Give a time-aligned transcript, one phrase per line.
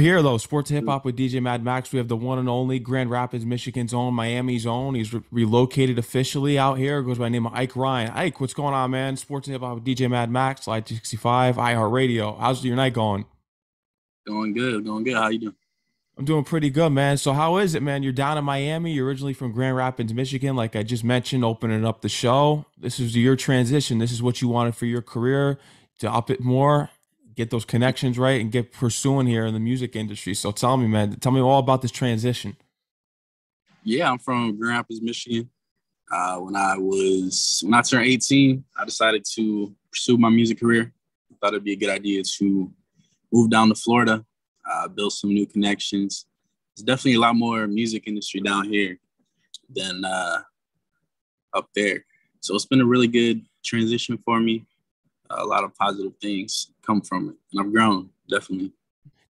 [0.00, 0.74] Here though, sports mm.
[0.74, 1.92] hip hop with DJ Mad Max.
[1.92, 4.94] We have the one and only Grand Rapids, Michigan's own, Miami's own.
[4.94, 7.02] He's re- relocated officially out here.
[7.02, 8.10] Goes by the name of Ike Ryan.
[8.12, 9.16] Ike, what's going on, man?
[9.16, 12.38] Sports hip hop with DJ Mad Max, Slide 65, iHeartRadio.
[12.38, 13.26] How's your night going?
[14.26, 15.14] Going good, going good.
[15.14, 15.54] How you doing?
[16.16, 17.16] I'm doing pretty good, man.
[17.16, 18.02] So how is it, man?
[18.02, 18.92] You're down in Miami.
[18.92, 22.64] You're originally from Grand Rapids, Michigan, like I just mentioned, opening up the show.
[22.78, 23.98] This is your transition.
[23.98, 25.58] This is what you wanted for your career
[25.98, 26.90] to up it more
[27.40, 30.34] get those connections right and get pursuing here in the music industry.
[30.34, 32.54] So tell me, man, tell me all about this transition.
[33.82, 35.48] Yeah, I'm from Grand Rapids, Michigan.
[36.12, 40.92] Uh, when I was when I turned 18, I decided to pursue my music career.
[41.32, 42.70] I thought it'd be a good idea to
[43.32, 44.22] move down to Florida,
[44.70, 46.26] uh, build some new connections.
[46.76, 48.98] There's definitely a lot more music industry down here
[49.74, 50.40] than uh,
[51.54, 52.04] up there.
[52.40, 54.66] So it's been a really good transition for me
[55.30, 58.72] a lot of positive things come from it, and I've grown definitely.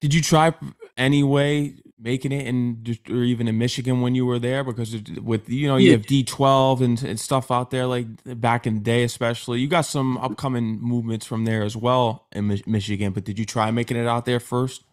[0.01, 0.55] Did you try
[0.97, 4.63] anyway making it in or even in Michigan when you were there?
[4.63, 5.97] Because with you know you yeah.
[5.97, 9.69] have D twelve and, and stuff out there like back in the day, especially you
[9.69, 13.13] got some upcoming movements from there as well in Michigan.
[13.13, 14.85] But did you try making it out there first?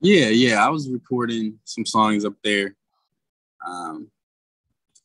[0.00, 2.74] Yeah, yeah, I was recording some songs up there.
[3.64, 4.10] Um,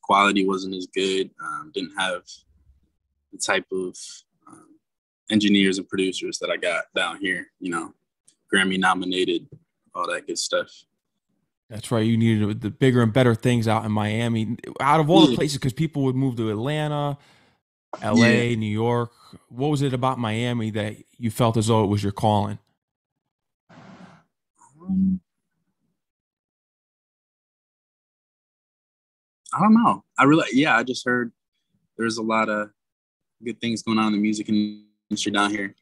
[0.01, 1.29] quality wasn't as good.
[1.43, 2.23] Um, didn't have
[3.31, 3.95] the type of
[5.29, 7.93] engineers and producers that I got down here, you know,
[8.53, 9.47] Grammy nominated,
[9.93, 10.69] all that good stuff.
[11.69, 12.05] That's right.
[12.05, 14.57] You needed the bigger and better things out in Miami.
[14.79, 15.31] Out of all yeah.
[15.31, 17.17] the places, because people would move to Atlanta,
[18.01, 18.55] LA, yeah.
[18.55, 19.11] New York.
[19.49, 22.57] What was it about Miami that you felt as though it was your calling?
[24.81, 25.19] Um,
[29.53, 30.03] I don't know.
[30.17, 31.33] I really, yeah, I just heard
[31.97, 32.69] there's a lot of
[33.43, 35.75] good things going on in the music and you're down here.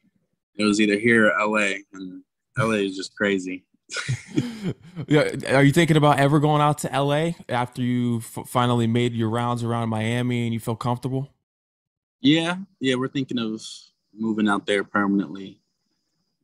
[0.58, 2.22] It was either here or LA, and
[2.58, 3.66] LA is just crazy.
[5.08, 9.14] yeah, are you thinking about ever going out to LA after you f- finally made
[9.14, 11.30] your rounds around Miami and you feel comfortable?
[12.22, 13.62] Yeah, yeah, we're thinking of
[14.14, 15.60] moving out there permanently,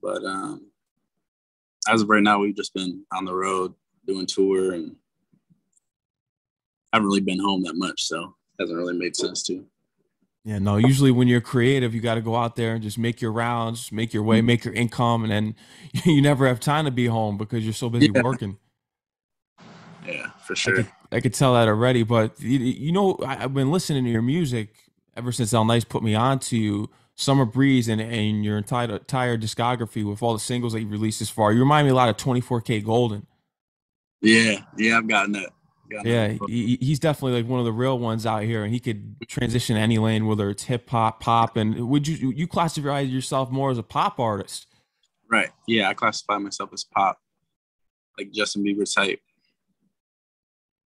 [0.01, 0.71] but um,
[1.87, 3.73] as of right now, we've just been on the road
[4.05, 4.95] doing tour and
[6.93, 9.65] I haven't really been home that much, so it hasn't really made sense to.
[10.43, 10.77] Yeah, no.
[10.77, 13.91] Usually, when you're creative, you got to go out there and just make your rounds,
[13.91, 14.47] make your way, mm-hmm.
[14.47, 15.55] make your income, and then
[16.05, 18.21] you never have time to be home because you're so busy yeah.
[18.21, 18.57] working.
[20.05, 20.73] Yeah, for sure.
[20.73, 22.01] I could, I could, tell that already.
[22.01, 24.73] But you, you know, I, have been listening to your music
[25.15, 26.89] ever since El Nice put me on to you.
[27.15, 31.19] Summer Breeze and, and your entire, entire discography with all the singles that you released
[31.19, 31.51] this far.
[31.53, 33.27] You remind me a lot of 24kGoldn.
[34.21, 35.51] Yeah, yeah, I've gotten that
[36.03, 39.15] yeah, he, he's definitely like one of the real ones out here, and he could
[39.27, 41.57] transition any lane, whether it's hip hop, pop.
[41.57, 44.67] And would you you classify yourself more as a pop artist?
[45.29, 45.49] Right.
[45.67, 47.17] Yeah, I classify myself as pop,
[48.17, 49.19] like Justin Bieber type.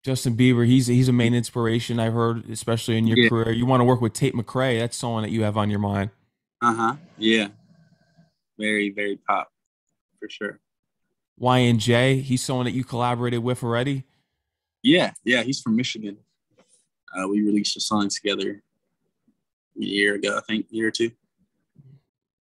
[0.03, 3.29] Justin Bieber, he's he's a main inspiration I've heard, especially in your yeah.
[3.29, 3.51] career.
[3.51, 4.79] You want to work with Tate McRae?
[4.79, 6.09] That's someone that you have on your mind.
[6.61, 6.95] Uh huh.
[7.17, 7.49] Yeah.
[8.57, 9.51] Very very pop,
[10.19, 10.59] for sure.
[11.39, 14.03] YNJ, he's someone that you collaborated with already.
[14.83, 16.17] Yeah, yeah, he's from Michigan.
[17.15, 18.63] Uh, we released a song together
[19.79, 21.11] a year ago, I think, year or two.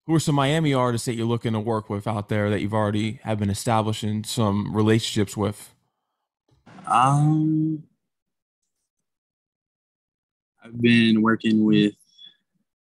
[0.05, 2.73] Who are some Miami artists that you're looking to work with out there that you've
[2.73, 5.73] already have been establishing some relationships with?
[6.85, 7.83] Um,
[10.63, 11.93] I've been working with.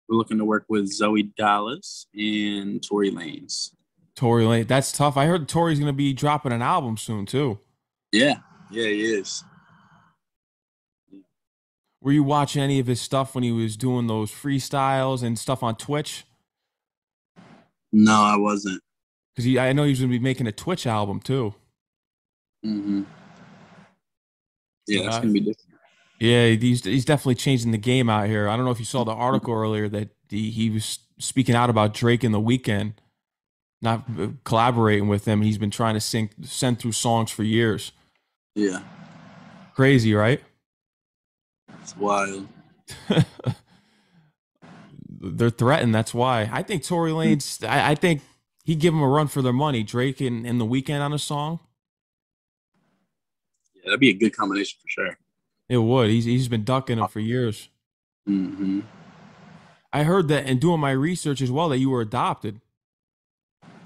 [0.07, 3.71] We're looking to work with Zoey Dollaz and Tory Lanez.
[4.15, 5.17] Tory Lane, that's tough.
[5.17, 7.59] I heard Tory's going to be dropping an album soon too.
[8.13, 8.37] Yeah,
[8.71, 9.43] yeah, he is.
[12.01, 15.63] Were you watching any of his stuff when he was doing those freestyles and stuff
[15.63, 16.25] on Twitch?
[17.91, 18.81] No, I wasn't.
[19.35, 21.53] Because I know he's going to be making a Twitch album too.
[22.65, 23.03] Mm-hmm.
[24.87, 25.67] Yeah, that's uh, going to be different.
[26.19, 28.49] Yeah, he's he's definitely changing the game out here.
[28.49, 31.69] I don't know if you saw the article earlier that he, he was speaking out
[31.69, 32.93] about Drake in the Weeknd,
[33.81, 35.41] not uh, collaborating with him.
[35.41, 37.91] He's been trying to sing send through songs for years.
[38.57, 38.79] Yeah.
[39.75, 40.41] Crazy, right?
[41.83, 42.47] It's wild.
[45.09, 45.93] They're threatened.
[45.93, 46.49] That's why.
[46.51, 48.23] I think Tory Lanez, I, I think
[48.65, 49.83] he'd give him a run for their money.
[49.83, 51.59] Drake in, in the Weeknd on a song.
[53.75, 55.17] Yeah, that'd be a good combination for sure.
[55.69, 56.09] It would.
[56.09, 57.69] He's he's been ducking him for years.
[58.27, 58.79] Mm-hmm.
[59.93, 62.59] I heard that and doing my research as well that you were adopted.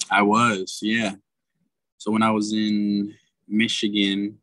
[0.09, 1.15] I was, yeah.
[1.97, 3.15] So when I was in
[3.49, 4.37] Michigan,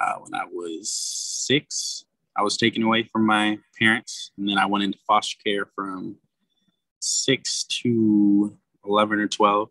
[0.00, 2.04] uh, when I was six.
[2.36, 6.16] I was taken away from my parents, and then I went into foster care from
[7.00, 8.56] six to
[8.86, 9.68] 11 or 12,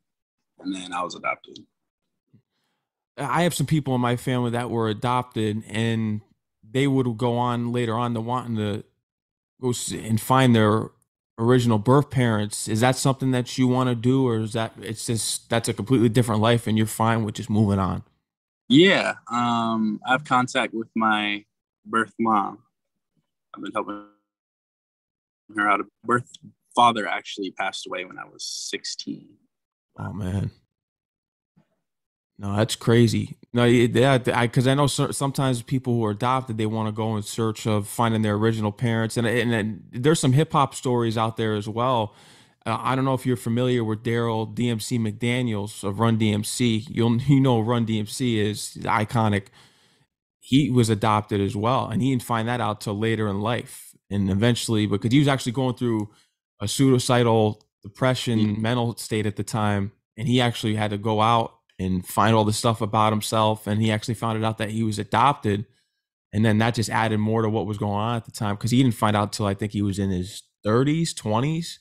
[0.59, 1.59] and then I was adopted.
[3.17, 6.21] I have some people in my family that were adopted, and
[6.69, 8.83] they would go on later on to wanting to
[9.59, 10.89] go and find their
[11.37, 12.67] original birth parents.
[12.67, 15.73] Is that something that you want to do, or is that it's just that's a
[15.73, 18.03] completely different life, and you're fine with just moving on?
[18.71, 21.43] Yeah, um, I have contact with my
[21.85, 22.59] birth mom.
[23.53, 24.05] I've been helping
[25.57, 25.81] her out.
[25.81, 26.31] Of birth
[26.73, 29.27] father actually passed away when I was 16.
[29.99, 30.51] Oh man.
[32.39, 33.35] No, that's crazy.
[33.51, 37.17] No, yeah, because I, I, know sometimes people who are adopted they want to go
[37.17, 41.17] in search of finding their original parents, and and, and there's some hip hop stories
[41.17, 42.15] out there as well.
[42.65, 46.87] Uh, I don't know if you're familiar with Darryl DMC McDaniels of Run DMC.
[46.89, 49.47] You'll you know Run DMC is iconic.
[50.39, 53.95] He was adopted as well, and he didn't find that out till later in life,
[54.09, 56.09] and eventually because he was actually going through
[56.59, 58.61] a suicidal depression mm-hmm.
[58.61, 62.45] mental state at the time, and he actually had to go out and find all
[62.45, 63.67] the stuff about himself.
[63.67, 65.65] And he actually found it out that he was adopted.
[66.33, 68.71] And then that just added more to what was going on at the time because
[68.71, 71.77] he didn't find out till I think he was in his 30s, 20s.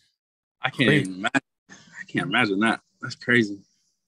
[0.63, 1.11] I can't crazy.
[1.11, 1.41] imagine.
[1.71, 2.81] I can't imagine that.
[3.01, 3.59] That's crazy.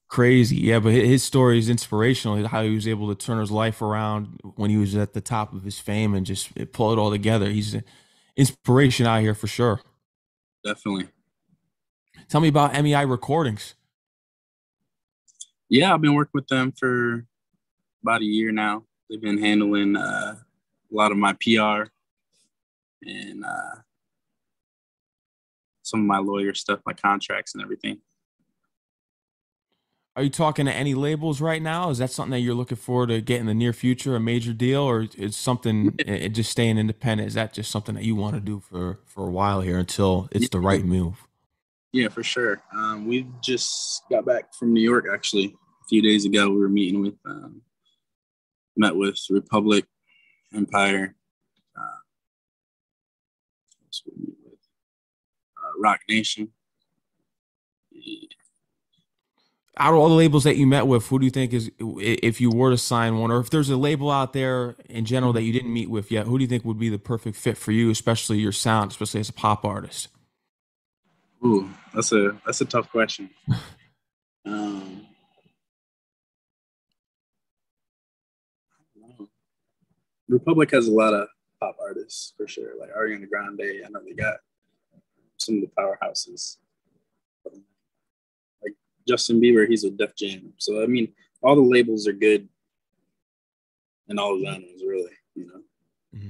[0.09, 0.79] Crazy, yeah.
[0.79, 2.47] But his story is inspirational.
[2.47, 5.55] How he was able to turn his life around when he was at the top
[5.55, 7.49] of his fame and just pull it all together.
[7.49, 7.85] He's an
[8.37, 9.81] inspiration out here for sure.
[10.65, 11.09] Definitely.
[12.29, 13.75] Tell me about MEI recordings
[15.73, 17.25] yeah, I've been working with them for
[18.03, 18.85] about a year now.
[19.09, 21.85] They've been handling uh, a lot of my PR
[23.03, 23.77] and uh,
[25.93, 27.99] some of my lawyer stuff, my contracts and everything.
[30.15, 31.89] Are you talking to any labels right now?
[31.89, 34.53] Is that something that you're looking forward to get in the near future, a major
[34.53, 35.97] deal, or is something
[36.33, 37.29] just staying independent?
[37.29, 40.29] Is that just something that you want to do for for a while here until
[40.33, 41.27] it's the right move?
[41.93, 42.63] Yeah, for sure.
[42.77, 46.51] Um, we just got back from New York actually a few days ago.
[46.51, 47.63] We were meeting with, um,
[48.77, 49.87] met with Republic,
[50.55, 51.15] Empire,
[51.77, 52.03] uh,
[55.83, 56.49] with, uh, Roc Nation.
[59.79, 62.41] Out of all the labels that you met with, who do you think is, if
[62.41, 65.43] you were to sign one, or if there's a label out there in general that
[65.43, 67.73] you didn't meet with yet, who do you think would be the perfect fit for
[67.73, 70.09] you, especially your sound, especially as a pop artist?
[71.45, 73.31] Ooh, that's a that's a tough question.
[74.47, 75.07] um,
[80.29, 81.29] Republic has a lot of
[81.61, 83.83] pop artists for sure, like Ariana Grande.
[83.85, 84.37] I know they got
[85.45, 86.57] some of the powerhouses.
[88.63, 88.75] Like
[89.07, 90.53] Justin Bieber, he's a Def Jam.
[90.59, 91.13] So I mean,
[91.43, 92.49] all the labels are good
[94.09, 95.13] in all genres, really.
[95.35, 95.61] You know.
[96.15, 96.29] Mm-hmm.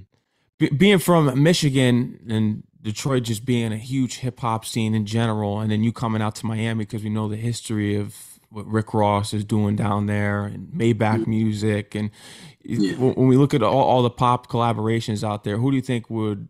[0.59, 5.61] Be- being from Michigan and Detroit just being a huge hip hop scene in general,
[5.61, 8.17] and then you coming out to Miami because we know the history of
[8.51, 11.31] what Rick Ross is doing down there and Maybach mm-hmm.
[11.31, 11.95] music.
[11.95, 12.11] And
[12.63, 12.95] yeah.
[12.95, 16.11] when we look at all, all the pop collaborations out there, who do you think
[16.11, 16.49] would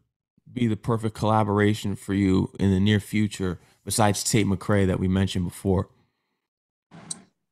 [0.54, 5.08] be the perfect collaboration for you in the near future besides Tate McRae that we
[5.08, 5.88] mentioned before?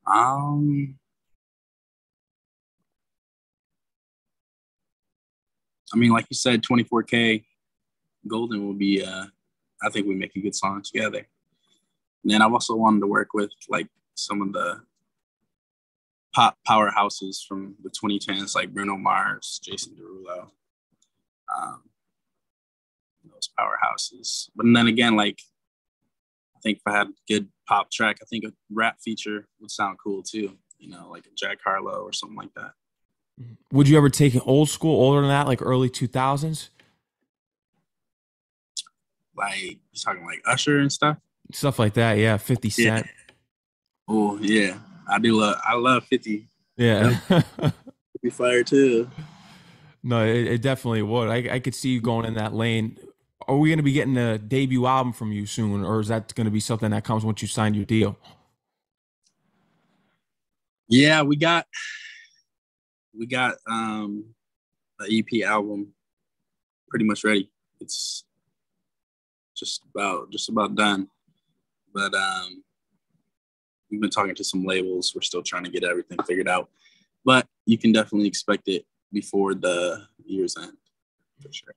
[0.07, 0.97] Um,
[5.93, 7.45] I mean, like you said, 24K
[8.27, 9.27] Golden will be, uh,
[9.83, 11.27] I think we make a good song together.
[12.23, 14.83] And then I've also wanted to work with like some of the
[16.35, 20.51] pop powerhouses from the 2010s, like Bruno Mars, Jason Derulo,
[21.57, 21.83] um,
[23.41, 24.49] those powerhouses.
[24.55, 25.41] But then again, like
[26.57, 29.71] I think if I had a good pop track, I think a rap feature would
[29.71, 30.57] sound cool too.
[30.79, 32.73] You know, like a Jack Harlow or something like that.
[33.73, 36.69] Would you ever take an old school, older than that, like early 2000s?
[39.37, 41.17] Like you talking like Usher and stuff?
[41.53, 42.37] Stuff like that, yeah.
[42.37, 43.07] 50 Cent.
[43.07, 43.35] Yeah.
[44.09, 44.79] Oh yeah,
[45.09, 45.57] I do love.
[45.65, 46.49] I love Fifty.
[46.77, 47.21] Yeah,
[48.21, 49.09] be fire too.
[50.03, 51.29] No, it, it, definitely would.
[51.29, 52.99] I, I could see you going in that lane.
[53.49, 56.35] Are we going to be getting a debut album from you soon, or is that
[56.35, 58.17] going to be something that comes once you sign your deal?
[60.89, 61.67] Yeah, we got
[63.17, 64.25] we got um
[64.99, 65.93] the EP album
[66.89, 67.51] pretty much ready.
[67.81, 68.25] It's
[69.57, 71.09] just about just about done.
[71.95, 72.63] But um
[73.91, 75.13] we've been talking to some labels.
[75.15, 76.69] We're still trying to get everything figured out,
[77.25, 80.77] but you can definitely expect it before the year's end
[81.41, 81.75] for sure.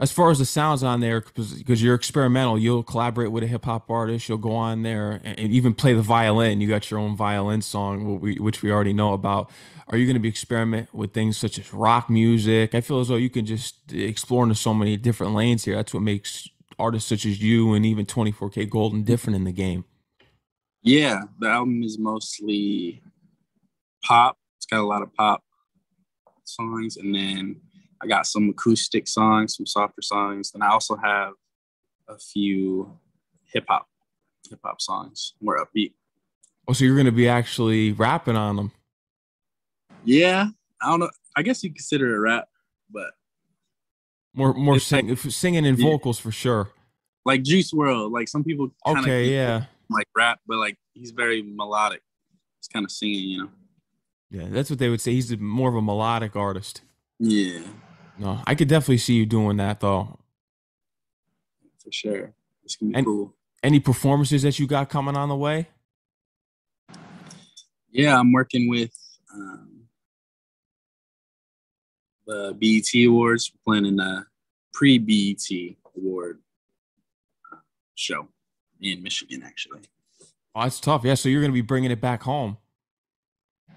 [0.00, 3.64] As far as the sounds on there, because you're experimental, you'll collaborate with a hip
[3.64, 4.28] hop artist.
[4.28, 6.60] You'll go on there and even play the violin.
[6.60, 9.50] You got your own violin song, which we already know about.
[9.88, 12.76] Are you going to be experiment with things such as rock music?
[12.76, 15.74] I feel as though you can just explore into so many different lanes here.
[15.74, 19.84] That's what makes artists such as you and even 24kGoldn different in the game.
[20.82, 23.02] Yeah, the album is mostly
[24.04, 25.42] pop It's got a lot of pop
[26.44, 27.60] songs, and then
[28.00, 31.32] I got some acoustic songs, some softer songs, and I also have
[32.08, 32.96] a few
[33.52, 33.88] hip hop
[34.48, 35.92] hip hop songs, more upbeat.
[36.66, 38.72] Oh, so you're gonna be actually rapping on them?
[40.04, 40.48] Yeah,
[40.80, 41.10] I don't know.
[41.36, 42.48] I guess you consider it rap,
[42.90, 43.10] but
[44.34, 46.22] more more sing, like, singing and vocals yeah.
[46.22, 46.70] for sure.
[47.24, 48.70] Like Juice WRLD, like some people.
[48.86, 49.64] Okay, yeah.
[49.90, 52.02] Like rap, but like he's very melodic.
[52.60, 53.50] He's kind of singing, you know.
[54.30, 55.12] Yeah, that's what they would say.
[55.12, 56.82] He's more of a melodic artist.
[57.18, 57.60] Yeah.
[58.18, 60.18] No, I could definitely see you doing that though.
[61.82, 62.32] For sure.
[62.64, 63.34] It's gonna be and cool.
[63.62, 65.68] Any performances that you got coming on the way?
[67.90, 68.92] Yeah, I'm working with
[69.34, 69.82] um,
[72.26, 74.26] the BET Awards, planning a
[74.72, 76.38] pre BET award
[77.52, 77.56] uh,
[77.94, 78.28] show
[78.80, 79.80] in Michigan, actually.
[80.54, 81.04] Oh, that's tough.
[81.04, 82.58] Yeah, so you're going to be bringing it back home.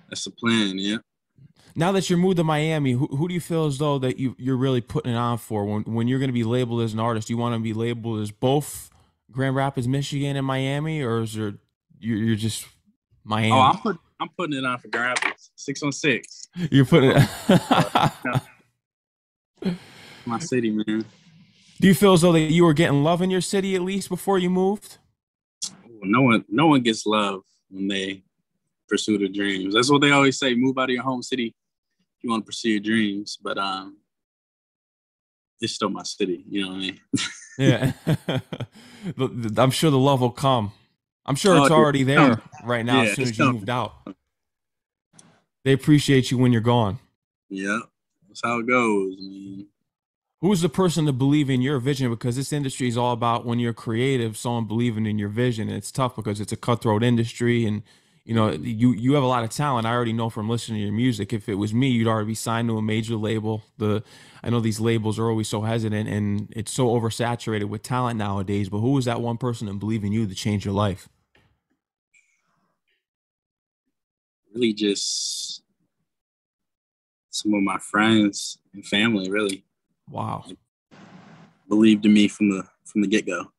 [0.09, 0.77] That's the plan.
[0.77, 0.97] Yeah.
[1.75, 4.35] Now that you're moved to Miami, who, who do you feel as though that you
[4.37, 6.99] you're really putting it on for when when you're going to be labeled as an
[6.99, 7.27] artist?
[7.27, 8.89] Do you want to be labeled as both
[9.31, 11.53] Grand Rapids, Michigan, and Miami, or is there
[11.99, 12.67] you're, you're just
[13.23, 13.51] Miami?
[13.51, 16.47] Oh, I'm put, I'm putting it on for Grand Rapids, six on six.
[16.69, 17.29] You're putting it.
[20.25, 21.05] My city, man.
[21.79, 24.09] Do you feel as though that you were getting love in your city at least
[24.09, 24.97] before you moved?
[26.03, 28.23] No one, no one gets love when they
[28.87, 29.73] pursue their dreams.
[29.73, 31.55] That's what they always say: move out of your home city
[32.21, 33.37] you want to pursue your dreams.
[33.41, 33.97] But um,
[35.59, 36.43] it's still my city.
[36.49, 36.99] You know what I mean?
[37.57, 37.93] yeah,
[39.57, 40.71] I'm sure the love will come.
[41.25, 43.03] I'm sure it's oh, already there right now.
[43.03, 43.93] Yeah, as soon as you moved out,
[45.63, 46.99] they appreciate you when you're gone.
[47.49, 47.79] Yeah,
[48.27, 49.15] that's how it goes.
[49.19, 49.67] I mean,
[50.41, 52.09] Who's the person to believe in your vision?
[52.09, 55.67] Because this industry is all about when you're creative, someone believing in your vision.
[55.67, 57.83] And it's tough because it's a cutthroat industry, and
[58.23, 59.87] you know you you have a lot of talent.
[59.87, 61.33] I already know from listening to your music.
[61.33, 63.63] If it was me, you'd already be signed to a major label.
[63.77, 64.03] The
[64.43, 68.69] I know these labels are always so hesitant, and it's so oversaturated with talent nowadays.
[68.69, 71.09] But who is that one person to believe in you to change your life?
[74.53, 75.63] Really, just
[77.31, 79.29] some of my friends and family.
[79.31, 79.63] Really
[80.11, 80.45] Wow.
[81.69, 83.51] Believed in me from the from the get go.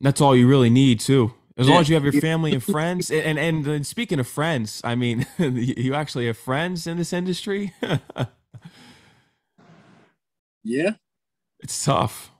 [0.00, 1.32] That's all you really need too.
[1.58, 4.82] As long as you have your family and friends, and, and and speaking of friends,
[4.84, 7.72] I mean, you actually have friends in this industry.
[10.64, 10.92] yeah,
[11.60, 12.30] it's tough.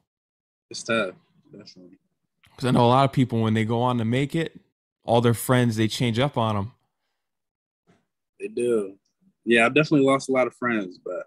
[0.70, 1.14] It's tough,
[1.50, 1.98] definitely.
[2.50, 4.60] Because I know a lot of people when they go on to make it,
[5.04, 6.72] all their friends they change up on them.
[8.38, 8.96] They do.
[9.44, 11.24] Yeah, I've definitely lost a lot of friends, but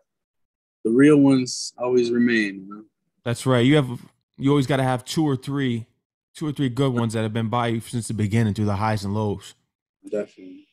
[0.83, 2.65] the real ones always remain.
[2.67, 2.83] You know?
[3.23, 3.65] That's right.
[3.65, 3.99] You have
[4.37, 5.87] you always got to have two or three,
[6.35, 8.75] two or three good ones that have been by you since the beginning through the
[8.75, 9.55] highs and lows.
[10.03, 10.67] Definitely.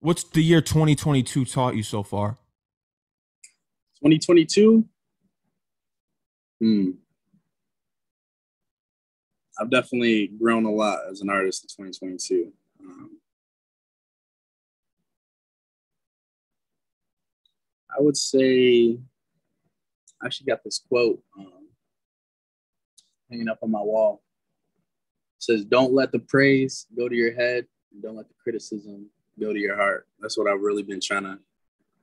[0.00, 2.38] What's the year 2022 taught you so far?
[4.02, 4.84] 2022.
[6.60, 6.90] Hmm.
[9.58, 12.52] I've definitely grown a lot as an artist in 2022.
[12.80, 13.18] Um,
[17.96, 18.98] I would say
[20.20, 21.68] I actually got this quote um,
[23.30, 24.23] hanging up on my wall.
[25.44, 29.52] Says, "Don't let the praise go to your head, and don't let the criticism go
[29.52, 31.38] to your heart." That's what I've really been trying to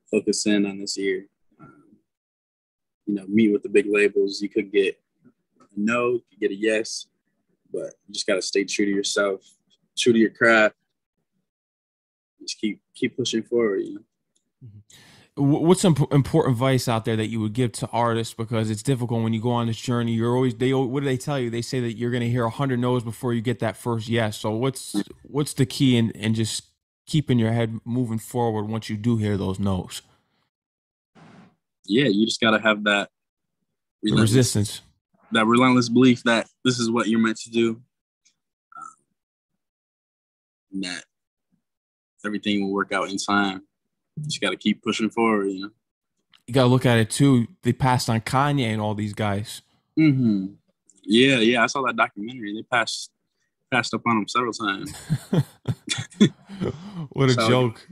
[0.09, 1.27] focus in on this year.
[1.59, 1.97] Um,
[3.05, 4.41] you know, meet with the big labels.
[4.41, 7.07] You could get a no, you could get a yes,
[7.71, 9.41] but you just got to stay true to yourself,
[9.97, 10.75] true to your craft.
[12.41, 13.81] Just keep keep pushing forward.
[13.81, 14.01] You know.
[14.65, 15.10] Mm-hmm
[15.41, 18.33] what's some important advice out there that you would give to artists?
[18.33, 21.17] Because it's difficult when you go on this journey you're always they what do they
[21.17, 21.49] tell you?
[21.49, 24.37] They say that you're going to hear 100 no's before you get that first yes.
[24.37, 26.63] So what's what's the key in, in just
[27.05, 30.01] keeping your head moving forward once you do hear those no's?
[31.85, 33.09] Yeah you just got to have that
[34.03, 34.81] resistance.
[35.31, 37.81] that relentless belief that this is what you're meant to do.
[40.73, 41.03] Um, that
[42.25, 43.63] everything will work out in time
[44.25, 45.71] just got to keep pushing forward, you know.
[46.47, 47.47] You got to look at it too.
[47.63, 49.61] They passed on Kanye and all these guys.
[49.97, 50.47] Mm-hmm.
[51.03, 51.63] Yeah, yeah.
[51.63, 52.53] I saw that documentary.
[52.53, 53.11] They passed
[53.71, 54.93] passed up on him several times.
[57.09, 57.87] what a so, joke.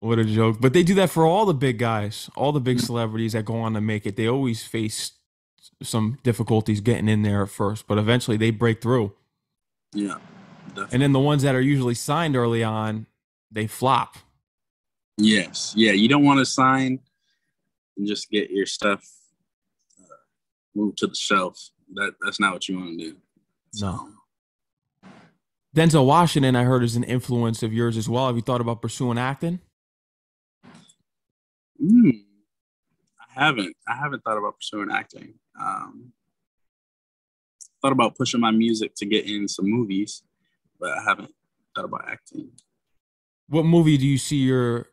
[0.00, 0.58] What a joke.
[0.60, 3.56] But they do that for all the big guys, all the big celebrities that go
[3.56, 4.16] on to make it.
[4.16, 5.12] They always face
[5.82, 9.12] some difficulties getting in there at first, but eventually they break through.
[9.92, 10.18] Yeah.
[10.68, 10.94] Definitely.
[10.94, 13.06] And then the ones that are usually signed early on,
[13.50, 14.16] they flop.
[15.16, 15.72] Yes.
[15.76, 15.92] Yeah.
[15.92, 17.00] You don't want to sign
[17.96, 19.04] and just get your stuff
[20.00, 20.14] uh,
[20.74, 21.70] moved to the shelf.
[21.94, 23.16] That that's not what you want to do.
[23.80, 24.08] No.
[25.74, 28.26] Denzel Washington, I heard, is an influence of yours as well.
[28.26, 29.60] Have you thought about pursuing acting?
[31.82, 32.22] Mm,
[33.20, 33.76] I haven't.
[33.86, 35.34] I haven't thought about pursuing acting.
[35.60, 36.12] Um,
[37.82, 40.22] thought about pushing my music to get in some movies,
[40.80, 41.34] but I haven't
[41.74, 42.48] thought about acting.
[43.48, 44.88] What movie do you see your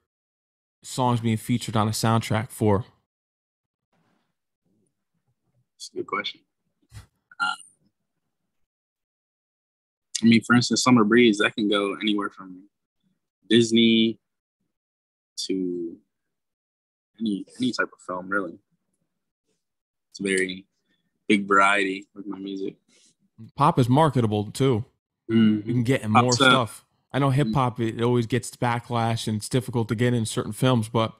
[0.83, 2.85] songs being featured on a soundtrack for?
[5.75, 6.41] That's a good question.
[6.93, 7.55] Um,
[10.21, 12.63] I mean, for instance, Summer Breeze, that can go anywhere from
[13.49, 14.19] Disney
[15.47, 15.97] to
[17.19, 18.59] any any type of film, really.
[20.11, 20.65] It's a very
[21.27, 22.75] big variety with my music.
[23.55, 24.85] Pop is marketable too.
[25.29, 25.65] Mhm.
[25.65, 26.51] You can get more stuff.
[26.51, 26.82] stuff.
[27.13, 27.53] I know hip mm.
[27.53, 31.13] hop it always gets backlash and it's difficult to get in certain films, but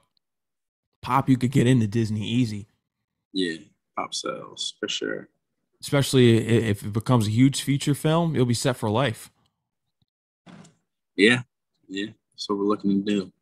[1.02, 2.66] pop you could get into Disney easy,
[3.32, 3.58] Yeah,
[3.96, 5.28] pop sales for sure.
[5.80, 8.34] especially if it becomes a huge feature film.
[8.34, 9.30] You'll be set for life.
[11.14, 11.42] Yeah,
[11.88, 12.06] yeah.
[12.32, 13.32] That's what we're looking to do.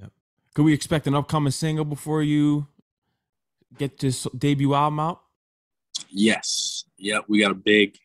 [0.00, 0.12] Yep.
[0.54, 2.68] Could we expect an upcoming single before you
[3.76, 5.22] get this debut album out?
[6.10, 6.84] Yes.
[6.98, 7.24] Yep.
[7.26, 7.96] We got a big,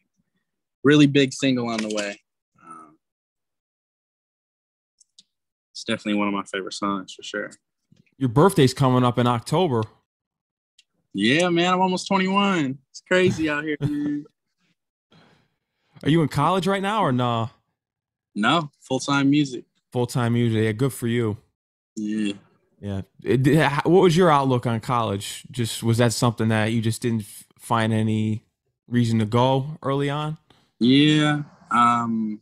[0.84, 2.20] really big single on the way.
[5.78, 7.52] It's definitely one of my favorite songs for sure.
[8.18, 9.84] Your birthday's coming up in October.
[11.14, 11.72] Yeah, man.
[11.72, 12.80] I'm almost 21.
[12.90, 13.78] It's crazy out here.
[13.82, 14.26] man.
[16.02, 17.50] Are you in college right now or nah?
[18.34, 19.66] no, full time music.
[19.92, 20.64] Full time music.
[20.64, 21.38] Yeah, good for you.
[21.96, 22.34] Yeah.
[22.82, 23.02] Yeah.
[23.24, 25.44] It, what was your outlook on college?
[25.52, 27.26] Just was that something that you just didn't
[27.60, 28.44] find any
[28.88, 30.40] reason to go early on?
[30.80, 31.44] Yeah.
[31.70, 32.42] Um,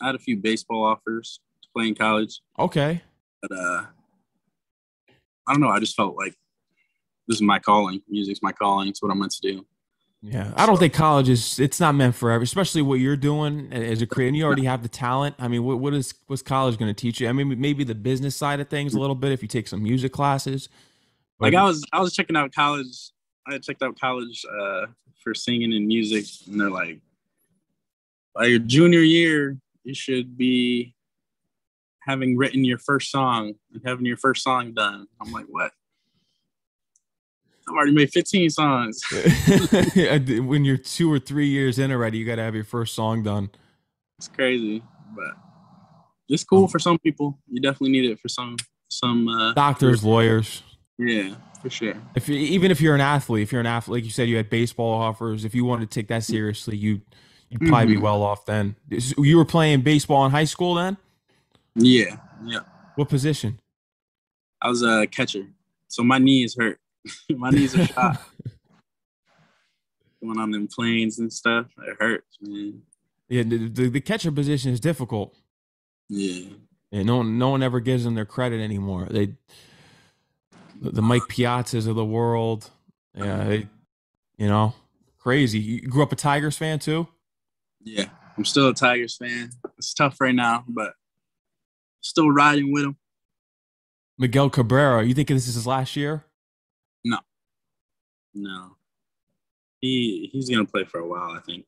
[0.00, 1.40] I had a few baseball offers
[1.76, 3.02] to play in college, Okay.
[3.42, 3.84] but uh,
[5.46, 5.68] I don't know.
[5.68, 6.34] I just felt like
[7.28, 8.02] this is my calling.
[8.08, 8.88] Music's my calling.
[8.88, 9.66] It's what I'm meant to do.
[10.22, 11.60] Yeah, I don't think college is.
[11.60, 14.28] It's not meant for every, especially what you're doing as a creator.
[14.28, 15.36] and You already have the talent.
[15.38, 17.28] I mean, what what is what's college going to teach you?
[17.28, 19.82] I mean, maybe the business side of things a little bit if you take some
[19.82, 20.68] music classes.
[21.38, 23.10] like I was I was checking out college.
[23.46, 24.86] I had checked out college uh,
[25.22, 26.98] for singing and music, and they're like,
[28.34, 30.94] by your junior year, you should be
[32.06, 35.06] having written your first song and having your first song done.
[35.20, 35.72] I'm like, what?
[37.68, 39.02] I've already made 15 songs.
[40.46, 43.24] when you're two or three years in already, you got to have your first song
[43.24, 43.50] done.
[44.18, 44.82] It's crazy,
[45.16, 45.34] but
[46.28, 47.38] it's cool for some people.
[47.50, 48.56] You definitely need it for some
[48.88, 49.28] some.
[49.28, 50.62] Uh, Doctors, lawyers.
[50.96, 51.94] yeah, for sure.
[52.14, 54.36] If you, even if you're an athlete, if you're an athlete, like you said, you
[54.36, 55.44] had baseball offers.
[55.44, 57.02] If you wanted to take that seriously, you
[57.50, 58.02] you'd probably be Mhm.
[58.02, 58.76] well off then.
[59.18, 60.96] You were playing baseball in high school then.
[61.76, 62.60] Yeah, yeah.
[62.94, 63.60] What position?
[64.62, 65.46] I was a catcher,
[65.88, 66.80] so my knee is hurt.
[67.30, 68.22] my knees are shot.
[70.22, 72.82] Going on them planes and stuff, it hurts, man.
[73.28, 75.34] Yeah, the, the, the catcher position is difficult.
[76.08, 76.50] Yeah,
[76.92, 79.08] And no one, no one ever gives them their credit anymore.
[79.10, 79.34] They,
[80.80, 82.70] the, the Mike Piazzas of the world,
[83.14, 83.68] yeah, they,
[84.38, 84.74] you know,
[85.18, 85.58] crazy.
[85.58, 87.08] You grew up a Tigers fan too.
[87.84, 88.06] yeah.
[88.38, 89.50] I'm still a Tigers fan.
[89.78, 90.92] It's tough right now, but
[92.08, 92.96] still riding with him.
[94.18, 95.04] Miguel Cabrera.
[95.04, 96.24] You think this is his last year?
[97.04, 97.18] No,
[98.34, 98.76] no.
[99.80, 101.30] he he's gonna play for a while.
[101.30, 101.66] I think,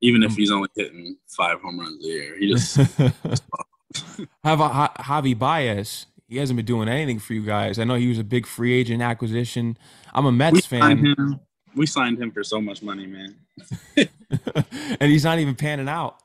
[0.00, 0.36] even if hmm.
[0.36, 2.76] he's only hitting five home runs a year, he just
[4.44, 6.06] How about Ja- Javy Baez?
[6.28, 7.78] He hasn't been doing anything for you guys.
[7.78, 9.78] I know he was a big free agent acquisition.
[10.12, 11.40] I'm a we Mets signed fan.
[11.74, 13.36] We signed him for so much money, man.
[15.00, 16.18] and he's not even panning out.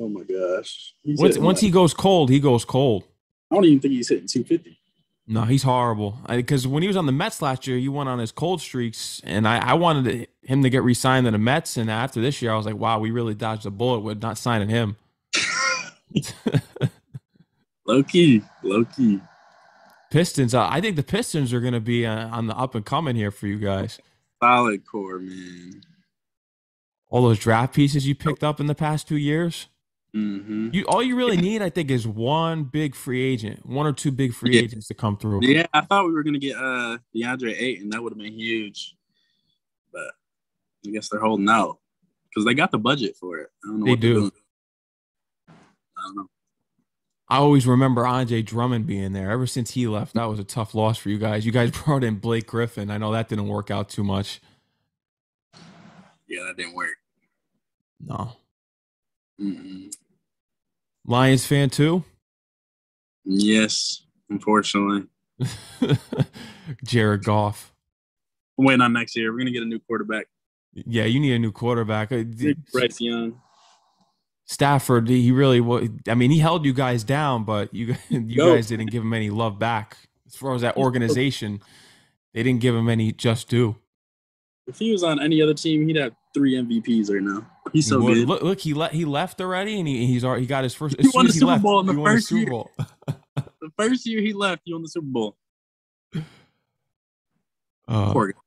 [0.00, 0.94] Oh my gosh.
[1.02, 3.04] He's Once once like- he goes cold, he goes cold.
[3.50, 4.78] I don't even think he's hitting 250.
[5.26, 6.18] No, he's horrible.
[6.28, 9.20] Because when he was on the Mets last year, he went on his cold streaks,
[9.24, 11.76] and I, I wanted to- him to get re-signed to the Mets.
[11.76, 14.38] And after this year, I was like, wow, we really dodged a bullet with not
[14.38, 14.96] signing him.
[17.86, 19.20] Low key, low key.
[20.10, 22.84] Pistons, uh, I think the Pistons are going to be uh, on the up and
[22.84, 23.98] coming here for you guys.
[24.42, 25.82] Solid core, man.
[27.08, 29.66] All those draft pieces you picked up in the past two years.
[30.12, 33.92] Hmm You all you really need, I think, is one big free agent, one or
[33.92, 34.62] two big free Yeah.
[34.62, 35.44] agents to come through.
[35.44, 38.96] Yeah, I thought we were gonna get uh DeAndre and that would have been huge.
[39.92, 40.12] But
[40.86, 41.78] I guess they're holding out
[42.28, 43.50] because they got the budget for it.
[43.64, 44.14] I don't know They what do.
[44.14, 44.32] doing.
[45.98, 46.26] I don't know.
[47.28, 49.30] I always remember Andre Drummond being there.
[49.30, 51.46] Ever since he left, that was a tough loss for you guys.
[51.46, 52.90] You guys brought in Blake Griffin.
[52.90, 54.40] I know that didn't work out too much.
[56.28, 56.96] Yeah, that didn't work.
[58.00, 58.32] No.
[59.40, 59.94] Mm-mm.
[61.06, 62.04] Lions fan too?
[63.24, 65.06] Yes, unfortunately.
[66.84, 67.72] Jared Goff.
[68.58, 69.32] I'm waiting on next year.
[69.32, 70.26] We're gonna get a new quarterback.
[70.72, 72.12] Yeah, you need a new quarterback.
[72.12, 72.24] Uh,
[72.72, 73.40] Bryce Young.
[74.44, 75.88] Stafford, he really was.
[76.08, 79.30] I mean, he held you guys down, but you you guys didn't give him any
[79.30, 79.96] love back.
[80.26, 81.60] As far as that organization,
[82.34, 83.76] they didn't give him any just due.
[84.66, 87.46] If he was on any other team, he'd have three MVPs right now.
[87.72, 88.28] He's so well, good.
[88.28, 91.00] Look, look, he let he left already, and he he's already he got his first.
[91.00, 92.46] He won the Super left, Bowl in the first year.
[93.36, 95.36] the first year he left, he won the Super Bowl.
[97.86, 98.38] Uh, Poor guy.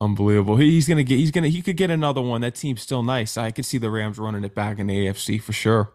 [0.00, 0.56] Unbelievable.
[0.56, 1.18] He's gonna get.
[1.18, 1.48] He's gonna.
[1.48, 2.40] He could get another one.
[2.42, 3.36] That team's still nice.
[3.36, 5.92] I could see the Rams running it back in the AFC for sure.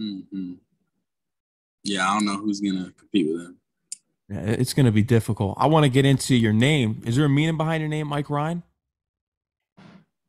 [0.00, 0.54] Mm-hmm.
[1.84, 3.56] Yeah, I don't know who's gonna compete with him.
[4.28, 5.56] Yeah, it's gonna be difficult.
[5.58, 7.02] I want to get into your name.
[7.04, 8.62] Is there a meaning behind your name, Ike Ryan?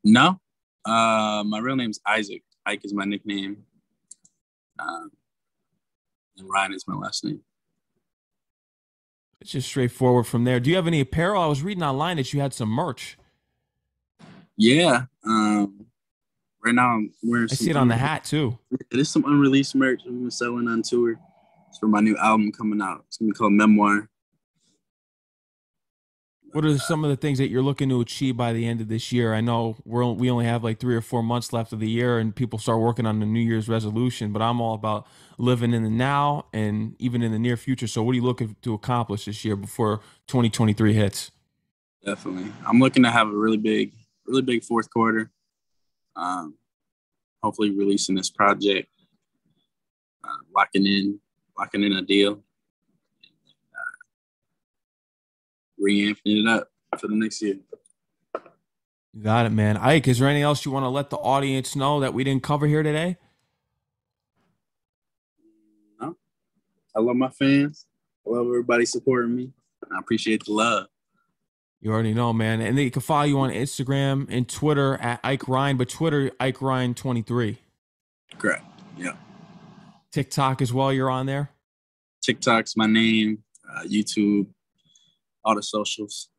[0.04, 0.40] No,
[0.86, 2.44] uh, my real name's Isaac.
[2.66, 3.58] Ike is my nickname,
[4.80, 5.12] um,
[6.38, 7.42] and Ryan is my last name.
[9.42, 10.60] It's just straightforward from there.
[10.60, 11.42] Do you have any apparel?
[11.42, 13.18] I was reading online that you had some merch.
[14.56, 15.06] Yeah.
[15.26, 15.88] Um,
[16.64, 17.48] right now I'm wearing.
[17.52, 18.60] I see it on the hat too.
[18.92, 21.20] There's some unreleased merch I'm selling on tour.
[21.70, 23.06] It's for my new album coming out.
[23.08, 24.08] It's gonna be called Memoir.
[26.54, 28.90] What are some of the things that you're looking to achieve by the end of
[28.90, 29.34] this year?
[29.34, 32.20] I know we're we only have like three or four months left of the year,
[32.20, 34.34] and people start working on the New Year's resolution.
[34.34, 37.88] But I'm all about living in the now and even in the near future.
[37.88, 41.32] So, what are you looking to accomplish this year before 2023 hits?
[42.06, 43.94] Definitely, I'm looking to have a really big,
[44.26, 45.32] really big fourth quarter.
[46.18, 46.56] Um,
[47.42, 48.90] hopefully, releasing this project,
[50.24, 51.20] uh, locking in,
[51.58, 52.44] locking in a deal
[55.82, 57.56] reamping it up for the next year.
[59.14, 59.76] You got it, man.
[59.78, 62.44] Ike, is there anything else you want to let the audience know that we didn't
[62.44, 63.18] cover here today?
[66.00, 66.16] No.
[66.96, 67.88] I love my fans.
[68.26, 69.52] I love everybody supporting me.
[69.94, 70.88] I appreciate the love.
[71.82, 72.62] You already know, man.
[72.62, 76.60] And they can follow you on Instagram and Twitter at Ike Ryan, but Twitter, Ike
[76.60, 77.58] Ryan23.
[78.38, 78.64] Correct.
[78.98, 79.14] Yeah.
[80.12, 81.50] TikTok as well, you're on there?
[82.22, 83.44] TikTok's my name.
[83.68, 84.48] Uh, YouTube,
[85.44, 86.30] all the socials.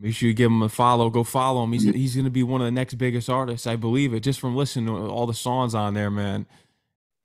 [0.00, 1.10] Make sure you give him a follow.
[1.10, 1.72] Go follow him.
[1.72, 1.96] He's mm-hmm.
[1.96, 3.66] he's gonna be one of the next biggest artists.
[3.66, 4.20] I believe it.
[4.20, 6.46] Just from listening to all the songs on there, man.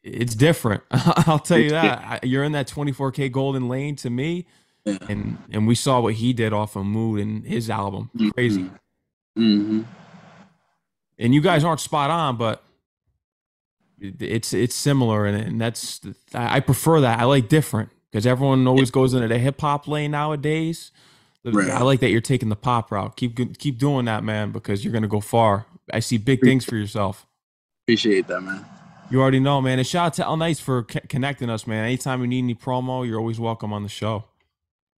[0.02, 0.84] It's different.
[0.92, 2.26] I'll tell you that.
[2.26, 4.48] You're in that 24kGoldn lane to me,
[4.86, 4.98] yeah.
[5.08, 8.10] and and we saw what he did off of Mood and his album.
[8.16, 8.30] Mm-hmm.
[8.30, 8.72] Crazy.
[9.38, 9.82] Mm-hmm.
[11.20, 12.64] And you guys aren't spot on, but
[14.00, 16.02] it's it's similar, and, and that's
[16.34, 17.20] I prefer that.
[17.20, 20.92] I like different because everyone always goes into the hip hop lane nowadays.
[21.44, 21.72] Right.
[21.72, 23.16] I like that you're taking the pop route.
[23.16, 25.66] Keep keep doing that, man, because you're gonna go far.
[25.92, 27.26] I see big things for yourself.
[27.86, 28.64] Appreciate that, man.
[29.10, 29.80] You already know, man.
[29.80, 31.86] And shout out to El Nice for c- connecting us, man.
[31.86, 34.26] Anytime you need any promo, you're always welcome on the show.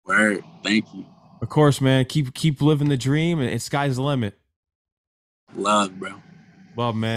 [0.04, 0.44] Word.
[0.64, 1.06] Thank you.
[1.40, 2.04] Of course, man.
[2.06, 4.36] Keep keep living the dream, and sky's the limit.
[5.54, 6.14] Love, bro.
[6.76, 7.12] Love, man.